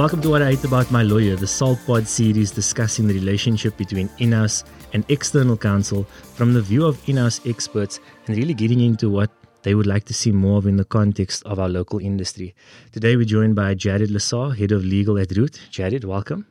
[0.00, 4.08] Welcome to What I Hate About My Lawyer, the SALTpod series discussing the relationship between
[4.16, 8.80] in house and external counsel from the view of in house experts and really getting
[8.80, 11.98] into what they would like to see more of in the context of our local
[11.98, 12.54] industry.
[12.92, 15.60] Today, we're joined by Jared Lesar, Head of Legal at Root.
[15.70, 16.46] Jared, welcome.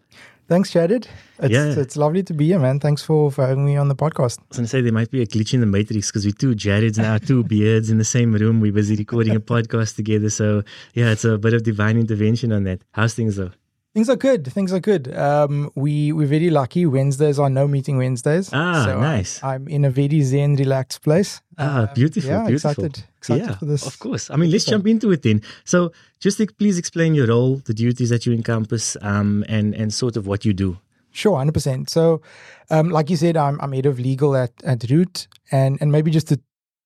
[0.50, 1.08] Thanks, Jared.
[1.38, 1.80] It's, Yeah.
[1.84, 2.80] it's lovely to be here, man.
[2.80, 4.40] Thanks for, for having me on the podcast.
[4.40, 6.32] I was going to say there might be a glitch in the matrix because we're
[6.32, 8.60] two Jareds now, two beards in the same room.
[8.60, 10.32] We're busy recording a podcast together.
[10.32, 10.64] So,
[10.96, 12.82] yeah, it's a bit of divine intervention on that.
[12.94, 13.52] How's things though?
[13.96, 14.46] Things are good.
[14.54, 15.14] Things are good.
[15.16, 16.86] Um, we we're very lucky.
[16.86, 18.50] Wednesdays are no meeting Wednesdays.
[18.54, 19.44] Ah, so nice.
[19.44, 21.42] I'm, I'm in a very zen, relaxed place.
[21.58, 22.86] Ah, Um, beautiful, Yeah, beautiful.
[22.86, 23.04] excited.
[23.18, 23.88] Excited yeah, for this.
[23.88, 24.30] of course.
[24.30, 25.42] I mean, let's jump into it then.
[25.66, 30.16] So, just please explain your role, the duties that you encompass, um, and and sort
[30.18, 30.78] of what you do.
[31.12, 31.90] Sure, hundred percent.
[31.90, 32.22] So,
[32.70, 36.12] um, like you said, I'm I'm head of legal at at Root, and and maybe
[36.12, 36.40] just to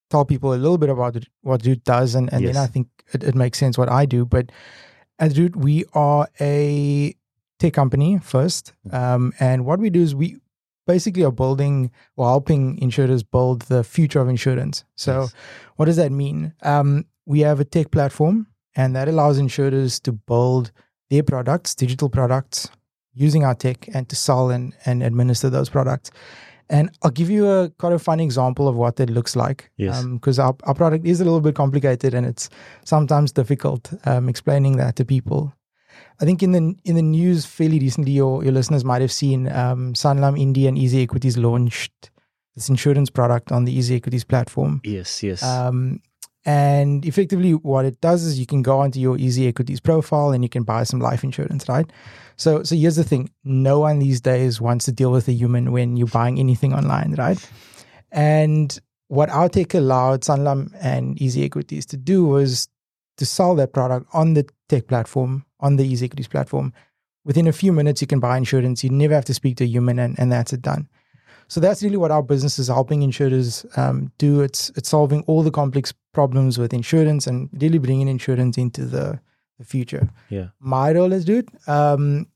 [0.09, 2.53] tell people a little bit about what Root does, and and Yes.
[2.55, 4.23] then I think it, it makes sense what I do.
[4.25, 4.51] But
[5.19, 7.15] at Root, we are a
[7.59, 10.37] tech company first, um, and what we do is we
[10.85, 14.83] basically are building or helping insurers build the future of insurance.
[14.95, 15.33] So, Yes.
[15.77, 16.53] what does that mean?
[16.61, 20.71] Um, we have a tech platform, and that allows insurers to build
[21.09, 22.69] their products, digital products,
[23.13, 26.09] using our tech and to sell and, and administer those products.
[26.69, 29.69] And I'll give you a kind of fun example of what that looks like.
[29.77, 30.03] Yes.
[30.03, 32.49] Because our, our product is a little bit complicated and it's
[32.85, 35.53] sometimes difficult um, explaining that to people.
[36.21, 39.47] I think in the in the news fairly recently, your, your listeners might have seen
[39.51, 42.11] um, Sanlam Indie and Easy Equities launched
[42.55, 44.81] this insurance product on the Easy Equities platform.
[44.83, 45.43] Yes, yes.
[45.43, 46.01] Um,
[46.45, 50.43] and effectively, what it does is you can go onto your Easy Equities profile and
[50.43, 51.89] you can buy some life insurance, right?
[52.35, 55.71] So, so here's the thing: no one these days wants to deal with a human
[55.71, 57.37] when you're buying anything online, right?
[58.11, 58.77] And
[59.07, 62.67] what our tech allowed Sanlam and Easy Equities to do was
[63.17, 66.73] to sell that product on the tech platform, on the Easy Equities platform.
[67.23, 68.83] Within a few minutes, you can buy insurance.
[68.83, 70.89] You never have to speak to a human, and, and that's it done.
[71.47, 74.41] So that's really what our business is helping insurers um, do.
[74.41, 79.19] It's it's solving all the complex problems with insurance and really bringing insurance into the,
[79.59, 80.09] the future.
[80.29, 80.47] yeah.
[80.59, 82.27] My role as dude um,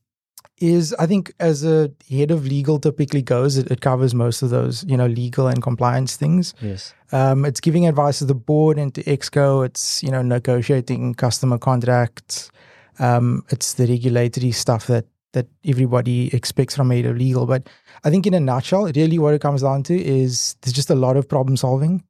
[0.60, 4.50] is I think as a head of legal typically goes, it, it covers most of
[4.50, 6.54] those you know legal and compliance things.
[6.62, 6.94] Yes.
[7.12, 9.66] Um, it's giving advice to the board and to Exco.
[9.66, 12.52] It's you know negotiating customer contracts.
[13.00, 15.06] Um, it's the regulatory stuff that
[15.38, 17.46] that everybody expects from a of legal.
[17.46, 17.70] But
[18.04, 20.96] I think in a nutshell, really what it comes down to is there's just a
[21.06, 22.04] lot of problem solving,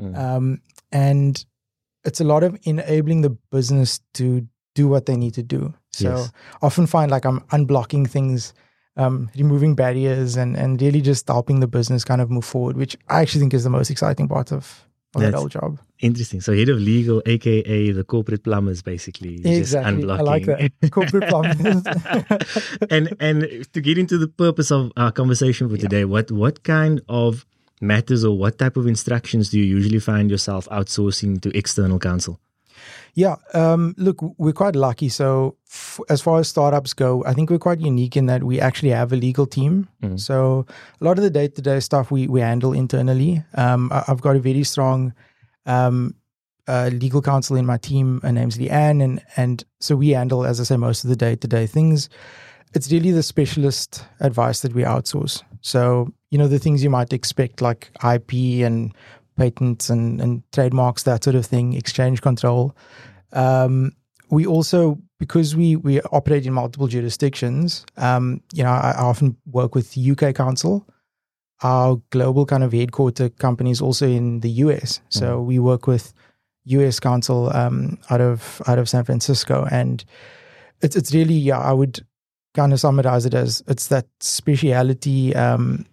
[0.00, 0.16] Mm.
[0.18, 0.46] um,
[0.90, 1.44] and
[2.04, 4.24] it's a lot of enabling the business to
[4.74, 5.72] do what they need to do.
[5.92, 6.32] So Yes.
[6.62, 8.52] often find like I'm unblocking things.
[8.94, 12.94] Um, removing barriers and, and really just helping the business kind of move forward, which
[13.08, 15.78] I actually think is the most exciting part of, that That's- whole job.
[16.00, 16.40] Interesting.
[16.40, 19.36] So, head of legal, aka the corporate plumbers, basically.
[19.36, 20.10] Just Exactly.
[20.10, 20.72] I like that.
[20.90, 21.84] Corporate plumbers.
[22.90, 27.00] and and to get into the purpose of our conversation for today, what what kind
[27.08, 27.44] of
[27.80, 32.40] matters or what type of instructions do you usually find yourself outsourcing to external counsel?
[33.14, 35.08] Yeah, um, look, we're quite lucky.
[35.10, 38.60] So, f- as far as startups go, I think we're quite unique in that we
[38.60, 39.88] actually have a legal team.
[40.02, 40.20] Mhm.
[40.20, 40.66] So,
[41.00, 43.42] a lot of the day to day stuff we, we handle internally.
[43.54, 45.12] Um, I- I've got a very strong
[45.66, 46.14] um,
[46.68, 48.20] uh, legal counsel in my team.
[48.22, 49.02] Her name's Leanne.
[49.02, 52.08] And, and so, we handle, as I say, most of the day to day things.
[52.74, 55.42] It's really the specialist advice that we outsource.
[55.60, 58.92] So, you know, the things you might expect, like IP and
[59.36, 62.74] patents and, and trademarks, that sort of thing, exchange control.
[63.32, 63.92] Um,
[64.32, 69.36] we also, because we we operate in multiple jurisdictions, um, you know, I, I often
[69.44, 70.86] work with UK counsel.
[71.62, 76.14] Our global kind of headquarter company is also in the US, so we work with
[76.64, 80.02] US counsel um, out of out of San Francisco, and
[80.80, 82.00] it's it's really yeah, I would
[82.54, 85.84] kind of summarize it as it's that speciality, um,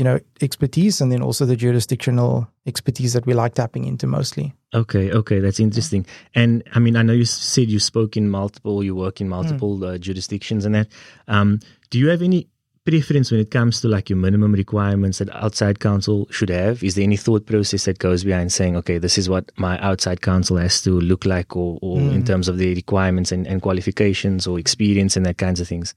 [0.00, 4.46] you know, expertise, and then also the jurisdictional expertise that we like tapping into mostly.
[4.72, 6.06] Okay, okay, that's interesting.
[6.34, 9.36] And I mean, I know you said you spoke in multiple, you work in Hmm.
[9.36, 10.88] multiple uh, jurisdictions and that.
[11.28, 11.58] Um,
[11.90, 12.46] do you have any
[12.86, 16.82] preference when it comes to like your minimum requirements that outside counsel should have?
[16.82, 20.22] Is there any thought process that goes behind saying, okay, this is what my outside
[20.22, 22.26] counsel has to look like, or, or in Mm.
[22.26, 25.94] terms of the requirements and, and qualifications or experience and that kinds of things?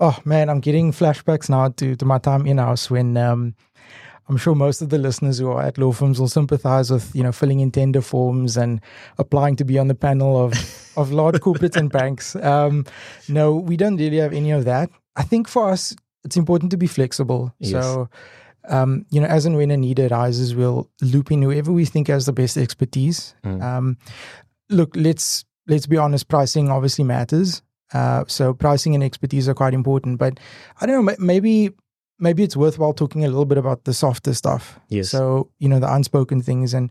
[0.00, 3.54] Oh man, I'm getting flashbacks now to, to my time in house when um,
[4.28, 7.22] I'm sure most of the listeners who are at law firms will sympathize with you
[7.22, 8.80] know filling in tender forms and
[9.18, 10.52] applying to be on the panel of
[10.96, 12.34] of large corporates and banks.
[12.36, 12.86] Um,
[13.28, 14.90] no, we don't really have any of that.
[15.16, 15.94] I think for us,
[16.24, 17.54] it's important to be flexible.
[17.58, 17.84] Yes.
[17.84, 18.08] So.
[18.66, 22.08] Um, you know, as and when a need arises, we'll loop in whoever we think
[22.08, 23.34] has the best expertise.
[23.44, 23.62] Mm.
[23.62, 23.98] Um,
[24.70, 26.28] look, let's let's be honest.
[26.28, 27.62] Pricing obviously matters.
[27.94, 30.18] Uh, so pricing and expertise are quite important.
[30.18, 30.40] But
[30.80, 31.70] I don't know, maybe
[32.18, 34.78] maybe it's worthwhile talking a little bit about the softer stuff.
[34.88, 35.10] Yes.
[35.10, 36.90] So you know the unspoken things, and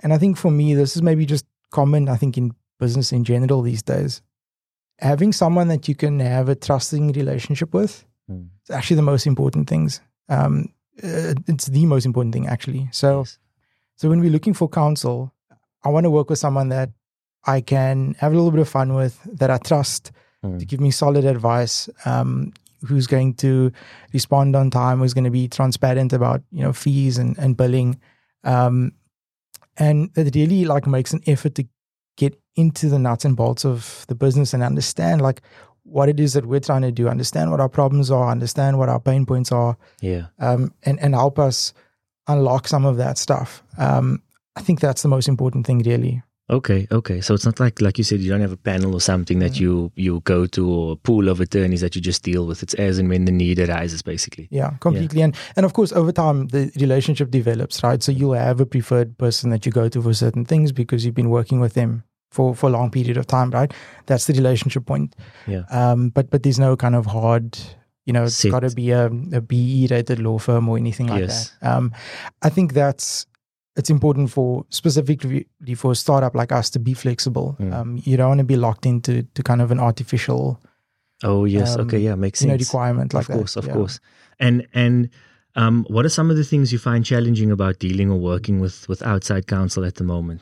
[0.00, 2.08] and I think for me this is maybe just common.
[2.08, 4.22] I think in business in general these days,
[4.98, 8.48] having someone that you can have a trusting relationship with Mm.
[8.64, 10.00] is actually the most important things.
[10.30, 12.88] Um, uh, it's the most important thing actually.
[12.92, 13.18] So.
[13.18, 13.38] Yes.
[13.96, 15.32] So when we're looking for counsel,
[15.84, 16.90] I want to work with someone that
[17.46, 20.10] I can have a little bit of fun with, that I trust
[20.44, 20.58] Mm.
[20.58, 22.52] to give me solid advice, um,
[22.86, 23.72] who's going to
[24.12, 27.98] respond on time, who's going to be transparent about you know fees and and billing,
[28.44, 28.92] um,
[29.76, 31.64] and it really like makes an effort to
[32.16, 35.40] get into the nuts and bolts of the business and understand like
[35.82, 38.88] what it is that we're trying to do, understand what our problems are, understand what
[38.88, 40.26] our pain points are, Yeah.
[40.38, 41.72] um, and and help us
[42.28, 43.62] unlock some of that stuff.
[43.78, 44.22] Um,
[44.56, 46.22] I think that's the most important thing, really.
[46.50, 47.22] Okay, okay.
[47.22, 49.52] So it's not like like you said, you don't have a panel or something that
[49.52, 49.60] Mm.
[49.60, 52.62] you you go to or a pool of attorneys that you just deal with.
[52.62, 54.48] It's as and when the need arises, basically.
[54.50, 55.22] Yeah, completely.
[55.22, 58.02] And and of course, over time, the relationship develops, right?
[58.02, 61.14] So you'll have a preferred person that you go to for certain things because you've
[61.14, 63.72] been working with them for for a long period of time, right?
[64.04, 65.16] That's the relationship point.
[65.46, 65.62] Yeah.
[65.70, 67.56] Um, but but there's no kind of hard,
[68.04, 71.20] you know, it's got to be a, a BE rated law firm or anything like
[71.22, 71.52] Yes.
[71.62, 71.72] that.
[71.76, 71.92] Um,
[72.42, 73.24] I think that's
[73.76, 77.56] it's important for specifically for a startup like us to be flexible.
[77.60, 77.72] Mm.
[77.74, 80.60] Um, you don't want to be locked into to kind of an artificial,
[81.22, 81.74] Oh yes.
[81.76, 81.98] Um, okay.
[81.98, 82.14] Yeah.
[82.16, 83.36] Makes you know, requirement like of that.
[83.36, 83.56] course.
[83.56, 83.72] Of Yeah.
[83.74, 84.00] course.
[84.38, 85.08] And and
[85.56, 88.88] um, what are some of the things you find challenging about dealing or working with
[88.88, 90.40] with outside counsel at the moment?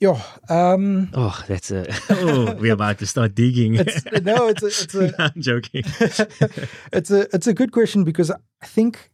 [0.00, 0.20] Yeah.
[0.48, 1.86] Um, Oh, that's a.
[2.10, 3.74] Oh, we're about to start digging.
[3.78, 5.82] it's, no, it's a, it's a I'm joking.
[6.92, 9.10] it's a it's a good question because I think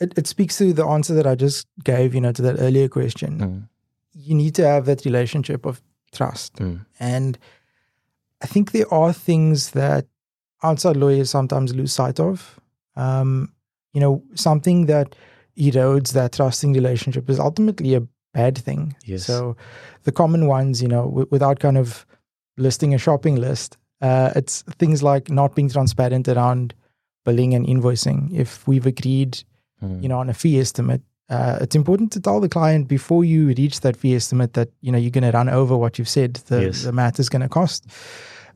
[0.00, 2.88] it, it speaks to the answer that I just gave, you know, to that earlier
[2.88, 3.38] question.
[3.38, 3.68] Mm,
[4.14, 5.80] You need to have that relationship of
[6.12, 6.54] trust.
[6.56, 7.38] mm, And
[8.42, 10.06] I think there are things that
[10.62, 12.58] outside lawyers sometimes lose sight of.
[12.96, 13.52] Um,
[13.92, 15.14] you know, something that
[15.56, 18.02] erodes that trusting relationship is ultimately a
[18.34, 18.94] bad thing.
[19.04, 19.24] Yes.
[19.26, 19.56] So
[20.04, 22.06] the common ones, you know, w- without kind of
[22.56, 26.74] listing a shopping list, uh, it's things like not being transparent around
[27.24, 28.32] billing and invoicing.
[28.32, 29.42] If we've agreed,
[29.82, 30.02] mm.
[30.02, 33.48] you know, on a fee estimate, uh, it's important to tell the client before you
[33.48, 36.34] reach that fee estimate that you know you're going to run over what you've said.
[36.34, 36.82] The Yes.
[36.82, 37.86] the math is going to cost.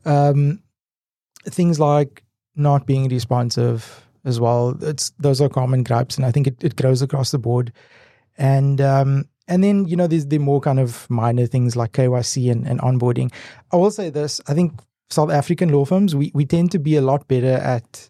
[0.05, 0.61] Um,
[1.45, 2.23] things like
[2.55, 4.75] not being responsive as well.
[4.81, 7.71] It's those are common gripes, and I think it, it grows across the board.
[8.37, 12.51] And um, and then you know there's the more kind of minor things like KYC
[12.51, 13.31] and, and onboarding.
[13.71, 16.95] I will say this: I think South African law firms we we tend to be
[16.95, 18.09] a lot better at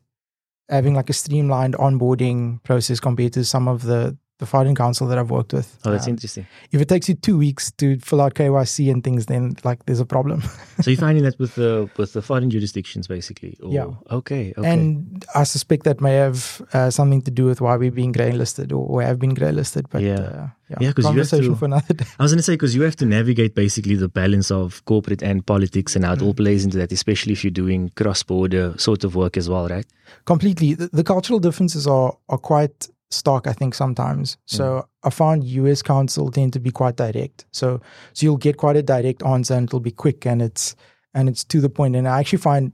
[0.73, 5.17] having like a streamlined onboarding process compared to some of the the foreign counsel that
[5.17, 5.77] I've worked with.
[5.85, 6.45] Oh, that's Um, interesting.
[6.71, 9.99] if it takes you two weeks to fill out KYC and things, then like there's
[9.99, 10.41] a problem.
[10.83, 13.55] So you're finding that with the with the foreign jurisdictions, basically.
[13.61, 13.87] Or, Yeah.
[14.11, 14.53] Okay.
[14.57, 14.67] Okay.
[14.69, 18.31] And I suspect that may have uh, something to do with why we're being grey
[18.31, 19.85] listed or, or have been grey listed.
[19.91, 20.15] But Yeah.
[20.19, 22.05] uh, yeah, Yeah, 'cause you have conversation to- for another day.
[22.19, 25.21] I was going to say because you have to navigate basically the balance of corporate
[25.21, 26.25] and politics and how it Mm.
[26.25, 29.85] all plays into that, especially if you're doing cross-border sort of work as well, right?
[30.25, 33.47] Completely, the, the cultural differences are are quite stark.
[33.47, 34.37] I think sometimes.
[34.45, 37.45] So I found US counsel tend to be quite direct.
[37.51, 37.81] So
[38.13, 40.75] so you'll get quite a direct answer and it'll be quick and it's
[41.13, 41.95] and it's to the point.
[41.95, 42.71] And I actually find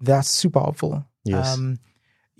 [0.00, 1.04] that's super helpful.
[1.24, 1.54] Yes.
[1.54, 1.78] Um,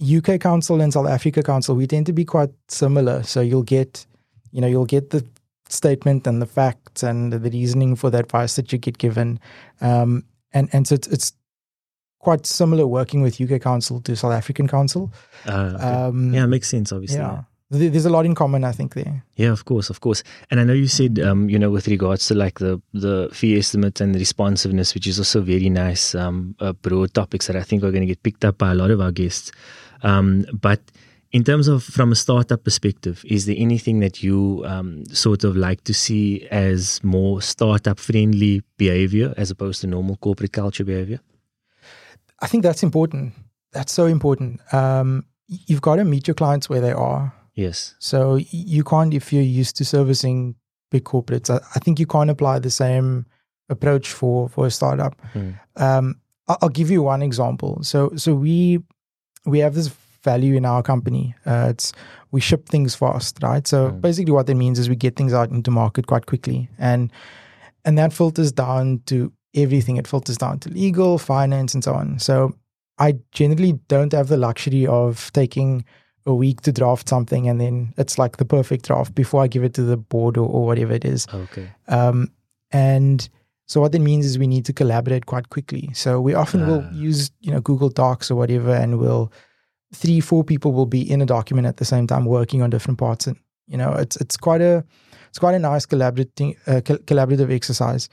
[0.00, 3.22] UK Counsel and South Africa Counsel, we tend to be quite similar.
[3.24, 4.06] So you'll get,
[4.52, 5.26] you know, you'll get the
[5.68, 9.40] statement and the facts and the reasoning for the advice that you get given,
[9.80, 11.32] um, and and so it's, it's
[12.18, 15.10] quite similar working with UK Counsel to South African Counsel.
[15.46, 15.84] Uh, okay.
[15.84, 17.18] Um, yeah, it makes sense, obviously.
[17.18, 17.42] yeah.
[17.70, 18.94] There- There's a lot in common, I think.
[18.94, 20.22] There, Yeah, of course, of course.
[20.50, 23.58] And I know you said, um, you know, with regards to like the the fee
[23.58, 27.62] estimate and the responsiveness, which is also very nice, um, uh, broad topics that I
[27.62, 29.52] think are going to get picked up by a lot of our guests.
[30.02, 30.80] Um, but
[31.30, 35.54] in terms of from a startup perspective, is there anything that you um, sort of
[35.54, 41.20] like to see as more startup friendly behavior as opposed to normal corporate culture behavior?
[42.40, 43.34] I think that's important.
[43.72, 44.60] That's so important.
[44.72, 47.32] Um, you've got to meet your clients where they are.
[47.54, 47.94] Yes.
[47.98, 50.54] So you can't, if you're used to servicing
[50.90, 53.26] big corporates, I, I think you can't apply the same
[53.68, 55.20] approach for for a startup.
[55.34, 55.58] Mm.
[55.76, 57.82] Um, I'll, I'll give you one example.
[57.82, 58.78] So so we
[59.44, 59.88] we have this
[60.24, 61.34] value in our company.
[61.44, 61.92] Uh, it's
[62.30, 63.66] we ship things fast, right?
[63.66, 64.00] So Mm.
[64.00, 67.10] basically, what that means is we get things out into market quite quickly, and
[67.84, 69.96] and that filters down to everything.
[69.96, 72.18] It filters down to legal, finance, and so on.
[72.18, 72.54] So
[72.98, 75.84] I generally don't have the luxury of taking
[76.26, 79.64] a week to draft something and then it's like the perfect draft before I give
[79.64, 81.26] it to the board or, or whatever it is.
[81.32, 81.68] Okay.
[81.88, 82.28] Um,
[82.70, 83.28] and
[83.66, 85.90] So what that means is we need to collaborate quite quickly.
[85.92, 86.90] So we often will Ah.
[87.08, 89.30] use, you know, Google Docs or whatever, and we'll
[89.94, 92.98] three, four people will be in a document at the same time working on different
[92.98, 93.26] parts.
[93.26, 93.36] And
[93.66, 94.84] you know, it's it's quite a
[95.28, 98.08] it's quite a nice collaborating uh, collaborative exercise.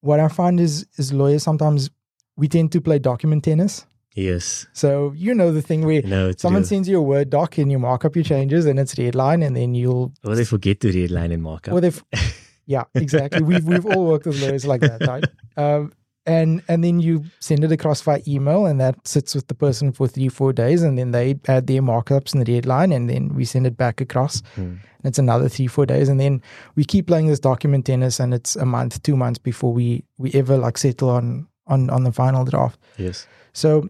[0.00, 1.90] What I find is is lawyers sometimes
[2.36, 3.86] we tend to play document tennis.
[4.16, 4.66] Yes.
[4.72, 7.78] So you know the thing where No, someone sends you a word doc and you
[7.78, 10.88] mark up your changes and it's red line and then you'll Or they forget to
[10.90, 11.74] read line and markup.
[11.74, 12.02] or they've
[12.66, 15.24] yeah exactly we've we've all worked with lawyers like that right
[15.56, 15.92] um,
[16.26, 19.92] and and then you send it across via email and that sits with the person
[19.92, 23.34] for three four days and then they add their markups and the deadline and then
[23.34, 24.62] we send it back across Hmm.
[24.62, 26.42] and it's another three four days and then
[26.76, 30.30] we keep playing this document tennis and it's a month two months before we we
[30.34, 33.26] ever like settle on on on the final draft yes.
[33.52, 33.88] so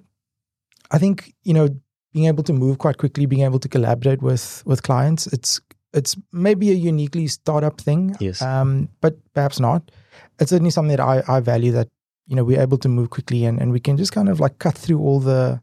[0.92, 1.68] I think, you know,
[2.12, 5.60] being able to move quite quickly, being able to collaborate with with clients, it's
[5.92, 8.16] it's maybe a uniquely startup thing.
[8.20, 8.42] Yes.
[8.42, 9.90] Um, but perhaps not.
[10.40, 11.88] It's certainly something that I, I value that,
[12.30, 14.56] you know, we're able to move quickly and, and we can just kind of like
[14.58, 15.60] cut through all the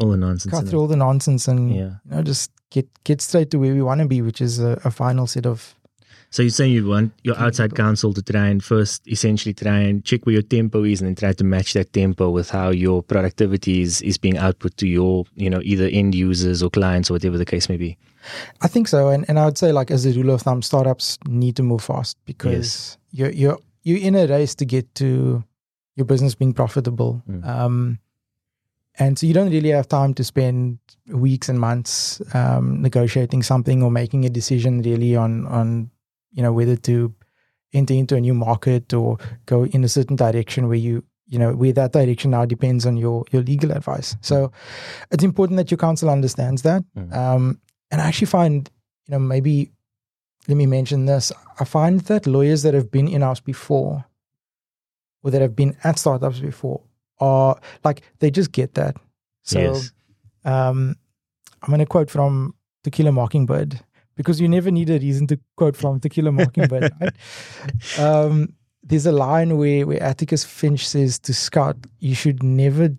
[0.00, 0.52] All the nonsense.
[0.54, 1.92] cut through all the nonsense and Yeah.
[2.04, 4.72] you know, just get get straight to where we want to be, which is a,
[4.84, 5.74] a final set of
[6.32, 10.04] So you're saying you want your outside counsel to try and first essentially try and
[10.04, 13.02] check where your tempo is and then try to match that tempo with how your
[13.02, 17.14] productivity is, is being output to your, you know, either end users or clients or
[17.14, 17.96] whatever the case may be.
[18.60, 21.18] I think so, and and I would say like as a rule of thumb, startups
[21.26, 25.42] need to move fast because you're you're you're in a race to get to
[26.00, 27.42] your business being profitable, Mm.
[27.46, 27.98] um,
[28.98, 30.78] and so you don't really have time to spend
[31.26, 35.90] weeks and months um, negotiating something or making a decision really on on
[36.32, 37.14] you know whether to
[37.72, 39.16] enter into a new market or
[39.46, 42.96] go in a certain direction where you you know where that direction now depends on
[42.96, 44.16] your your legal advice.
[44.20, 44.50] So
[45.12, 46.82] it's important that your counsel understands that.
[46.96, 47.14] Mm.
[47.14, 48.70] Um, and I actually find,
[49.06, 49.70] you know, maybe
[50.48, 51.32] let me mention this.
[51.60, 54.04] I find that lawyers that have been in house before
[55.22, 56.80] or that have been at startups before
[57.18, 58.96] are like they just get that.
[59.42, 59.92] So yes.
[60.44, 60.96] um,
[61.62, 63.80] I'm going to quote from Tequila Mockingbird
[64.16, 66.92] because you never need a reason to quote from Tequila Mockingbird.
[67.00, 67.98] right?
[67.98, 72.90] um, there's a line where, where Atticus Finch says to Scott, You should never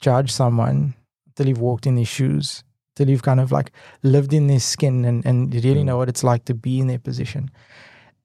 [0.00, 0.94] judge someone
[1.26, 2.62] until you've walked in their shoes,
[2.96, 3.72] till you've kind of like
[4.02, 5.84] lived in their skin and, and really Mm.
[5.86, 7.50] know what it's like to be in their position.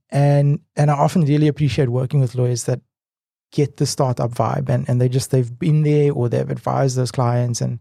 [0.10, 2.82] And and I often really appreciate working with lawyers that
[3.51, 4.70] get the startup vibe.
[4.70, 7.79] And, and they just they've been there or they've advised those clients and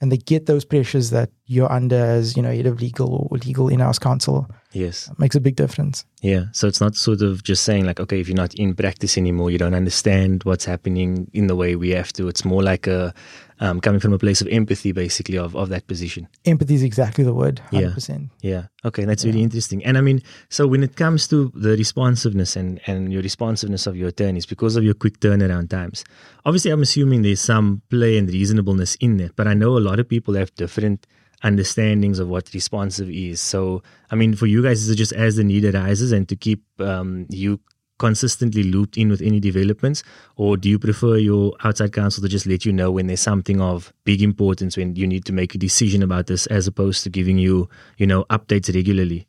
[0.00, 3.38] and they get those pressures that you're under as you know head of legal or
[3.46, 5.08] legal in-house counsel Yes.
[5.10, 6.44] It makes a big difference Yeah.
[6.52, 9.50] So it's not sort of just saying like, okay, if you're not in practice anymore,
[9.50, 12.28] you don't understand what's happening in the way we have to.
[12.28, 13.12] It's more like a
[13.60, 16.26] um, coming from a place of empathy, basically, of, of that position.
[16.44, 17.92] empathy is exactly the word Yeah.
[17.92, 18.62] 100% Yeah.
[18.84, 19.04] Okay.
[19.04, 19.84] That's really interesting.
[19.84, 23.94] And I mean, so when it comes to the responsiveness and, and your responsiveness of
[23.96, 26.04] your attorneys, because of your quick turnaround times,
[26.46, 30.00] obviously, I'm assuming there's some play and reasonableness in there But I know a lot
[30.00, 31.06] of people have different
[31.42, 33.40] understandings of what responsive is.
[33.40, 36.36] So, I mean, for you guys, is it just as the need arises and to
[36.36, 37.60] keep um, you
[37.98, 40.02] consistently looped in with any developments?
[40.36, 43.60] Or do you prefer your outside counsel to just let you know when there's something
[43.60, 47.10] of big importance, when you need to make a decision about this, as opposed to
[47.10, 47.68] giving you,
[47.98, 49.26] you know, updates regularly?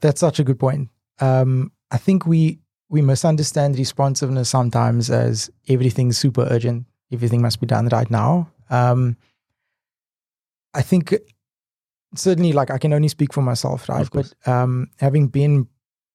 [0.00, 0.88] that's such a good point
[1.20, 7.66] um, i think we we misunderstand responsiveness sometimes as everything's super urgent everything must be
[7.66, 9.16] done right now um,
[10.76, 11.14] i think
[12.14, 14.08] certainly like i can only speak for myself right?
[14.12, 15.66] But um, having been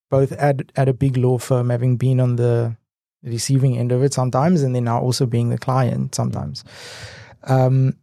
[0.10, 2.76] both at at a big law firm having been on the
[3.24, 6.64] receiving end of it sometimes and then now also being the client sometimes
[7.44, 7.94] um,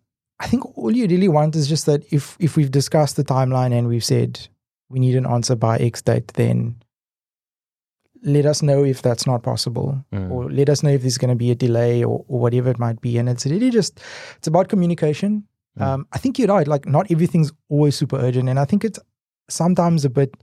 [0.40, 3.72] i think all you really want is just that if if we've discussed the timeline
[3.76, 4.48] and we've said
[4.90, 6.76] we need an answer by x date then
[8.22, 10.30] let us know if that's not possible Mm.
[10.30, 12.78] or let us know if there's going to be a delay or, or whatever it
[12.78, 13.16] might be.
[13.18, 14.00] And it's really just
[14.38, 15.44] it's about communication
[15.78, 15.82] Mm.
[15.86, 18.98] um, i think you're right like not everything's always super urgent and i think it's
[19.48, 20.34] sometimes a bit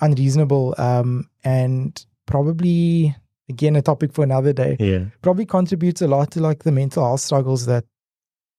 [0.00, 3.14] unreasonable um, and probably
[3.48, 5.04] again a topic for another day Yeah.
[5.22, 7.84] probably contributes a lot to like the mental health struggles that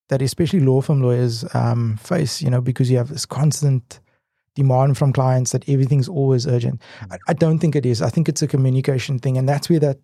[0.10, 4.00] that especially law firm lawyers um, face you know because you have this constant
[4.56, 8.30] demand from clients that everything's always urgent I, I don't think it is i think
[8.30, 9.98] it's a communication thing and that's where that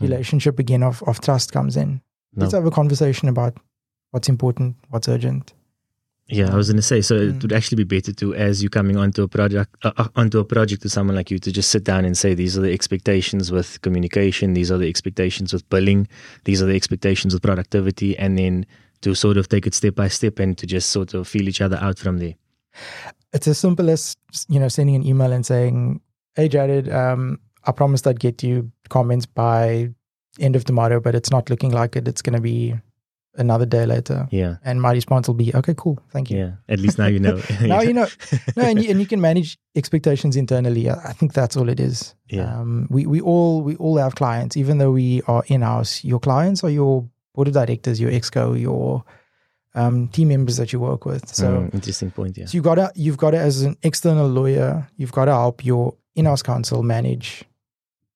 [0.00, 0.06] Hmm.
[0.06, 2.00] relationship again of, of trust comes in
[2.34, 2.40] No.
[2.42, 3.56] let's have a conversation about
[4.14, 5.52] what's important what's urgent
[6.26, 7.00] Yeah, I was going to say.
[7.02, 7.42] So it Mm.
[7.42, 10.44] would actually be better to, as you're coming onto a project, uh, uh, onto a
[10.54, 13.52] project to someone like you, to just sit down and say, these are the expectations
[13.56, 16.00] with communication, these are the expectations with billing,
[16.48, 18.64] these are the expectations with productivity, and then
[19.02, 21.60] to sort of take it step by step and to just sort of feel each
[21.60, 22.34] other out from there.
[23.34, 24.02] it's as simple as
[24.48, 26.00] you know sending an email and saying
[26.36, 27.22] hey jared um,
[27.68, 28.54] I promised I'd get you
[28.96, 29.90] comments by
[30.46, 32.08] end of tomorrow, but it's not looking like it.
[32.08, 32.56] It's going to be
[33.36, 34.28] another day later.
[34.30, 34.56] Yeah.
[34.64, 35.98] And my response will be, okay, cool.
[36.10, 36.38] Thank you.
[36.38, 36.50] Yeah.
[36.68, 37.40] At least now you know.
[37.62, 38.06] now you know.
[38.56, 40.88] No, and you, and you can manage expectations internally.
[40.90, 42.14] I I think that's all it is.
[42.30, 42.54] Yeah.
[42.60, 46.04] Um, we, we all we all have clients, even though we are in house.
[46.04, 49.04] Your clients are your board of directors, your exco, your
[49.74, 51.28] um, team members that you work with.
[51.34, 52.38] So, Mm, interesting point.
[52.38, 52.46] Yeah.
[52.46, 55.94] so you gotta you've got to as an external lawyer, you've got to help your
[56.14, 57.42] in-house counsel manage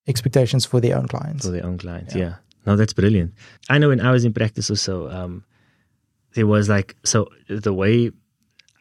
[0.06, 1.44] expectations for their own clients.
[1.44, 2.14] for their own clients.
[2.14, 2.22] Yeah.
[2.22, 2.34] Yeah.
[2.68, 3.32] No, that's brilliant.
[3.70, 5.42] I know when I was in practice also, um,
[6.34, 8.10] there was like so the way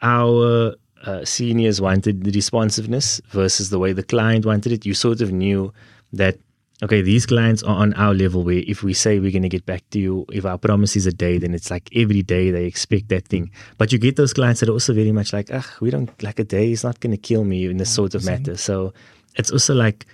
[0.02, 0.74] our
[1.06, 4.84] uh, seniors wanted the responsiveness versus the way the client wanted it.
[4.84, 5.72] You sort of knew
[6.12, 6.36] that
[6.82, 9.64] okay, these clients are on our level where if we say we're going to get
[9.64, 12.66] back to you, if our promise is a day, then it's like every day they
[12.66, 13.50] expect that thing.
[13.78, 16.38] But you get those clients that are also very much like, ah, we don't like
[16.38, 18.58] a day is not going to kill me in this sort of matter.
[18.58, 18.92] So
[19.36, 20.04] it's also like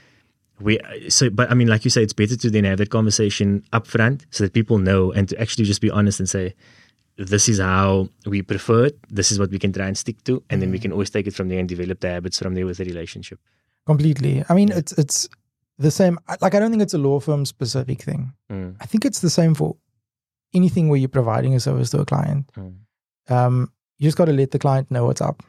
[0.64, 0.72] we
[1.08, 3.86] so but I mean like you say it's better to then have that conversation up
[3.86, 6.54] front so that people know and to actually just be honest and say
[7.16, 10.42] this is how we prefer it this is what we can try and stick to
[10.50, 12.66] and then we can always take it from there and develop the habits from there
[12.66, 13.38] with the relationship
[13.86, 14.44] Completely.
[14.48, 15.28] I mean, it's it's
[15.78, 16.18] the same.
[16.40, 18.32] Like, I don't think it's a law firm specific thing.
[18.50, 19.76] Mm, I think it's the same for
[20.54, 22.50] anything where you're providing a service to a client.
[22.56, 22.76] mm.
[23.28, 25.42] Um, you just got to let the client know what's up.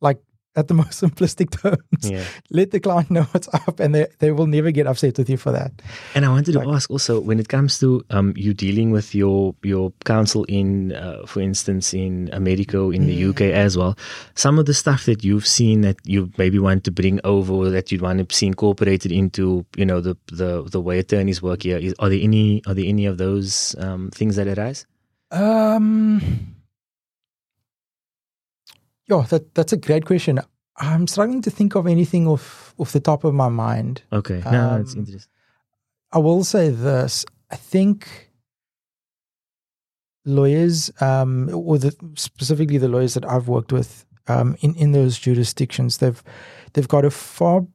[0.00, 0.20] Like
[0.56, 4.30] at the most simplistic terms, yeah let the client know what's up, and they they
[4.32, 5.70] will never get upset with you for that.
[6.14, 9.54] and I wanted to ask also when it comes to um you dealing with your
[9.62, 13.30] your counsel in uh, for instance in America or in the Mm.
[13.30, 13.94] UK as well
[14.34, 17.70] some of the stuff that you've seen that you maybe want to bring over or
[17.70, 21.62] that you'd want to see incorporated into you know the the the way attorneys work
[21.62, 24.86] here is, are there any are there any of those um things that arise
[25.32, 26.20] Um,
[29.10, 30.40] yeah, that that's a great question.
[30.76, 34.02] I'm struggling to think of anything off off the top of my mind.
[34.12, 35.32] okay no it's Um, interesting
[36.12, 37.24] I will say this.
[37.50, 38.30] I think
[40.24, 45.18] lawyers, um, or the, specifically the lawyers that I've worked with um, in in those
[45.18, 46.22] jurisdictions, they've
[46.72, 47.66] they've got a far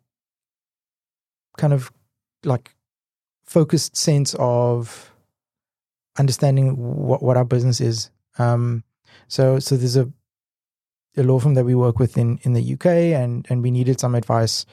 [1.57, 1.91] kind of
[2.43, 2.75] like
[3.45, 5.11] focused sense of
[6.17, 8.09] understanding what what our business is.
[8.37, 8.83] Um,
[9.27, 10.11] so so there's a
[11.17, 13.99] a law firm that we work with in in the UK, and and we needed
[13.99, 14.65] some advice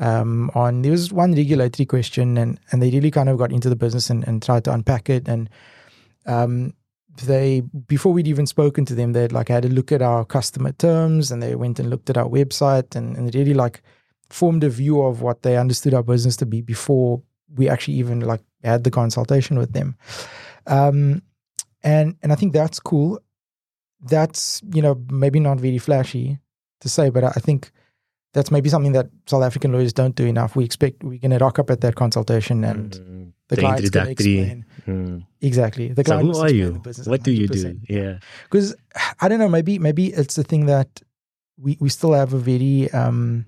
[0.00, 3.68] um, on there was one regulatory question and and they really kind of got into
[3.68, 5.50] the business and, and tried to unpack it and
[6.26, 6.72] um,
[7.24, 10.72] they before we'd even spoken to them they'd like had a look at our customer
[10.72, 13.82] terms and they went and looked at our website and, and really like
[14.30, 17.20] formed a view of what they understood our business to be before
[17.56, 19.96] we actually even like had the consultation with them.
[20.66, 21.22] Um,
[21.82, 23.18] and and I think that's cool
[24.00, 26.38] that's you know maybe not very flashy
[26.80, 27.70] to say but I think
[28.34, 30.54] that's maybe something that South African lawyers don't do enough.
[30.54, 33.90] We expect we're going to rock up at that consultation and Mm, the, the client's
[33.90, 34.64] going to explain.
[34.86, 35.26] Mm.
[35.40, 35.88] exactly.
[35.88, 36.82] The so who are you?
[37.06, 37.80] what do you do?
[37.88, 38.18] yeah.
[38.44, 38.76] Because
[39.20, 41.00] I don't know, maybe maybe it's the thing that
[41.58, 43.46] we we still have a very um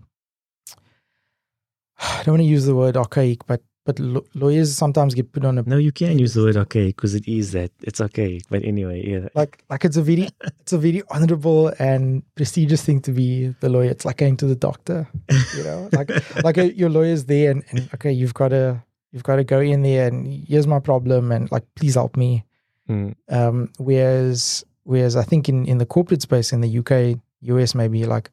[2.01, 5.45] I don't want to use the word archaic, but but lo- lawyers sometimes get put
[5.45, 8.41] on a no you can use the word okay because it is that it's okay
[8.51, 10.29] but anyway yeah like like it's a very
[10.63, 13.91] it's a very honorable and prestigious thing to be the lawyer.
[13.91, 15.09] It's like going to the doctor,
[15.57, 16.11] you know, like
[16.47, 18.65] like uh, your lawyer's there and, and okay, you've got to
[19.13, 20.17] you've got to go in there and
[20.49, 22.45] here's my problem and like please help me.
[22.89, 27.19] Mm, Um, whereas whereas I think in in the corporate space in the UK,
[27.55, 28.31] US maybe like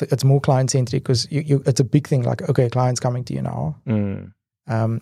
[0.00, 2.22] it's more client centric because you, you it's a big thing.
[2.22, 3.76] Like okay, client's coming to you now.
[3.86, 4.32] mm.
[4.68, 5.00] Um,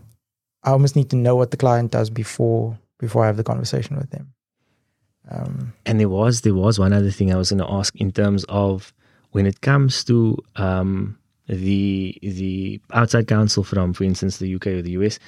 [0.62, 3.96] I almost need to know what the client does before before I have the conversation
[3.96, 4.33] with them.
[5.31, 8.12] Um, And there was there was one other thing I was going to ask in
[8.12, 8.92] terms of
[9.33, 14.83] when it comes to um, the the outside counsel from, for instance, the UK or
[14.83, 15.18] the US,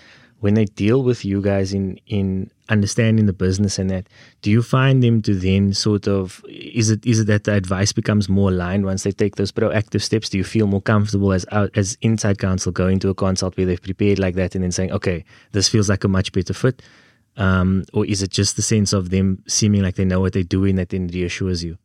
[0.40, 4.06] when they deal with you guys in in understanding the business and that,
[4.42, 7.92] do you find them to then sort of is it is it that the advice
[7.92, 10.28] becomes more aligned once they take those proactive steps?
[10.28, 13.82] Do you feel more comfortable as as inside counsel going to a consult where they've
[13.82, 16.82] prepared like that and then saying, okay, this feels like a much better fit?
[17.36, 20.42] Um, or is it just the sense of them seeming like they know what they're
[20.42, 21.78] doing that then reassures you?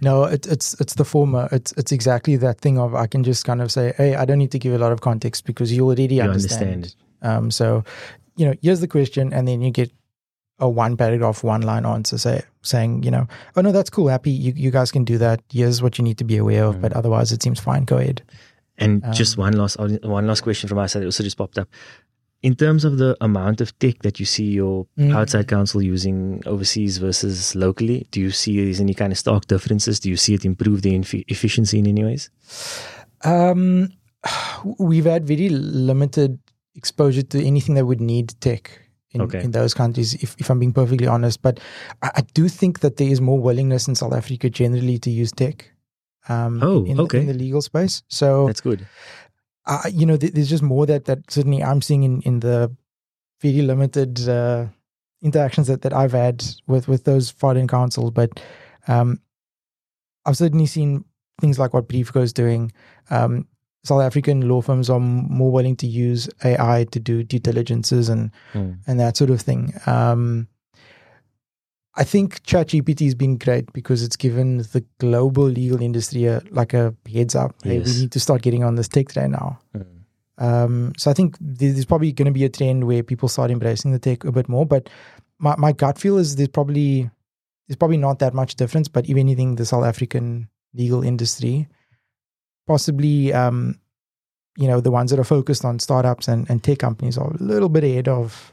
[0.00, 1.48] No, it, it's it's the former.
[1.52, 4.38] It's it's exactly that thing of I can just kind of say, hey, I don't
[4.38, 6.62] need to give a lot of context because you already You understand.
[6.62, 6.94] understand.
[7.28, 7.82] Um, so,
[8.36, 9.90] you know, here's the question, and then you get
[10.58, 14.30] a one paragraph, one line answer, say saying, you know, oh no, that's cool, happy,
[14.44, 15.38] you you guys can do that.
[15.52, 16.80] Here's what you need to be aware of, Mm.
[16.82, 17.84] but otherwise, it seems fine.
[17.84, 18.22] Go ahead.
[18.78, 19.76] And Um, just one last
[20.18, 21.68] one last question from my side that also just popped up.
[22.42, 25.14] In terms of the amount of tech that you see your Mm.
[25.18, 30.00] outside counsel using overseas versus locally, do you see there's any kind of stark differences?
[30.00, 32.30] Do you see it improve the inf- efficiency in any ways?
[33.24, 33.88] Um,
[34.78, 36.38] we've had very limited
[36.76, 39.42] exposure to anything that would need tech in, Okay.
[39.42, 41.40] in those countries, if, if I'm being perfectly honest.
[41.42, 41.58] But
[42.02, 45.32] I, I do think that there is more willingness in South Africa generally to use
[45.32, 45.72] tech.
[46.28, 47.20] Um, Oh, in, the- okay.
[47.20, 48.02] in the legal space.
[48.08, 48.86] So, That's good.
[49.66, 52.74] uh, you know, th- there's just more that, that certainly I'm seeing in, in the
[53.40, 54.66] very limited uh,
[55.22, 58.10] interactions that, that I've had with, with those foreign counsels.
[58.10, 58.40] But
[58.88, 59.20] um,
[60.24, 61.04] I've certainly seen
[61.40, 62.72] things like what Briefco is doing.
[63.10, 63.46] Um,
[63.86, 68.30] South African law firms are more willing to use AI to do due diligences and
[68.52, 68.78] Mm.
[68.86, 69.72] and that sort of thing.
[69.86, 70.48] Um,
[71.98, 76.74] I think ChatGPT has been great because it's given the global legal industry a, like
[76.74, 77.54] a heads up.
[77.62, 79.58] Hey, we need to start getting on this tech today now.
[79.74, 79.86] Mm.
[80.38, 83.92] Um, so I think there's probably going to be a trend where people start embracing
[83.92, 84.66] the tech a bit more.
[84.66, 84.90] But
[85.38, 87.08] my, my gut feel is there's probably
[87.66, 88.88] there's probably not that much difference.
[88.88, 91.66] But if anything, the South African legal industry,
[92.66, 93.78] possibly, um,
[94.56, 97.42] you know, the ones that are focused on startups and, and tech companies are a
[97.42, 98.52] little bit ahead of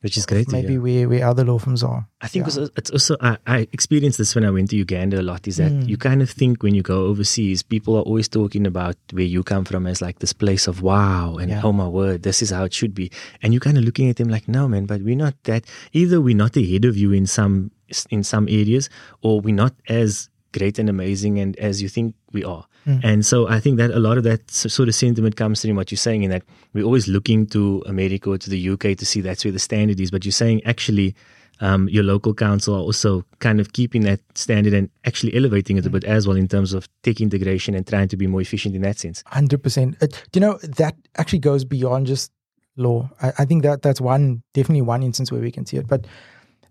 [0.00, 0.50] Which is great.
[0.50, 0.80] maybe hear.
[0.82, 2.08] where, where other law firms are.
[2.20, 2.66] I think Yeah.
[2.76, 5.46] it's also I, I experienced this when I went to Uganda a lot.
[5.46, 5.88] Is that Mm.
[5.88, 9.44] you kind of think when you go overseas, people are always talking about where you
[9.44, 11.62] come from as like this place of wow and Yeah.
[11.62, 13.10] oh my word, this is how it should be.
[13.42, 15.64] And you're kind of looking at them like, no man, but we're not that.
[15.92, 17.70] Either we're not ahead of you in some
[18.10, 18.88] in some areas,
[19.20, 22.66] or we're not as great and amazing and as you think we are.
[22.86, 23.00] Mm.
[23.04, 25.90] And so I think that a lot of that sort of sentiment comes through what
[25.90, 29.20] you're saying, in that we're always looking to America or to the UK to see
[29.20, 30.10] that's where the standard is.
[30.10, 31.14] But you're saying actually,
[31.60, 35.86] um, your local counsel are also kind of keeping that standard and actually elevating it
[35.86, 38.74] a bit as well in terms of tech integration and trying to be more efficient
[38.74, 39.22] in that sense.
[39.26, 39.96] Hundred percent.
[40.02, 42.32] Uh, You know that actually goes beyond just
[42.76, 43.08] law.
[43.20, 45.86] I, I think that that's one definitely one instance where we can see it.
[45.86, 46.06] But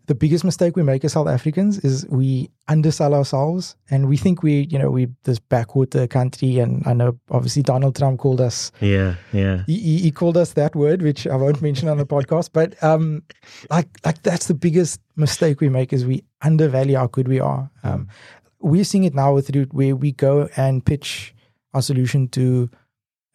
[0.07, 4.43] the biggest mistake we make as South Africans is we undersell ourselves and we think
[4.43, 6.59] we, you know, we this backwater country.
[6.59, 8.71] And I know obviously Donald Trump called us.
[8.81, 9.63] Yeah, yeah.
[9.67, 12.49] He, he, called us that word, which I won't mention on the podcast.
[12.53, 13.23] But um,
[13.69, 17.69] like like that's the biggest mistake we make is we undervalue how good we are.
[17.83, 18.07] Um,
[18.59, 21.33] we're seeing it now with Root, where we go and pitch
[21.73, 22.69] our solution to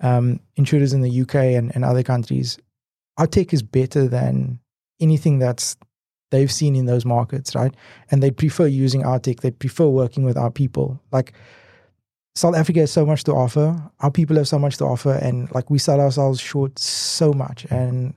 [0.00, 2.58] um, insurers in the UK and, and other countries.
[3.16, 4.60] Our tech is better than
[5.00, 5.76] anything that's
[6.30, 7.74] they've seen in those markets, right?
[8.10, 9.40] And they prefer using our tech.
[9.40, 11.00] They prefer working with our people.
[11.12, 11.32] Like
[12.34, 13.76] South Africa has so much to offer.
[14.00, 17.66] Our people have so much to offer, and like we sell ourselves short so much.
[17.70, 18.14] And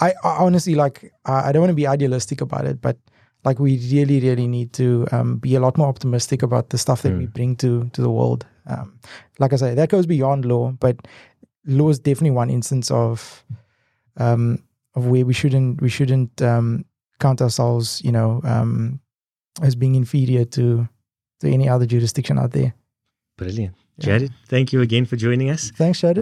[0.00, 2.96] I, I honestly like I I don't want to be idealistic about it, but
[3.44, 7.02] like we really, really need to um, be a lot more optimistic about the stuff
[7.02, 8.46] that we bring to to the world.
[8.66, 8.98] Um,
[9.38, 10.96] like I say, that goes beyond law, but
[11.66, 13.44] law is definitely one instance of
[14.16, 14.62] um,
[14.94, 16.84] of where we shouldn't we shouldn't um,
[17.22, 19.00] count ourselves, you know, um,
[19.66, 20.64] as being inferior to
[21.40, 22.70] to any other jurisdiction out there.
[23.38, 23.74] Brilliant.
[23.98, 24.04] Yeah.
[24.06, 25.72] Jared, thank you again for joining us.
[25.76, 26.18] Thanks, Jared.